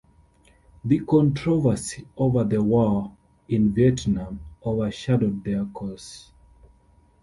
The 0.83 1.01
controversy 1.01 2.07
over 2.17 2.43
the 2.43 2.63
war 2.63 3.15
in 3.47 3.71
Vietnam 3.71 4.39
overshadowed 4.65 5.43
their 5.43 5.65
cause. 5.65 6.31